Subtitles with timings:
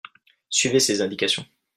[0.49, 1.45] suivez ses indications.